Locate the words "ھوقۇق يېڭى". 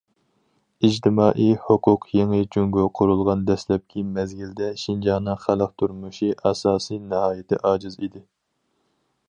1.65-2.39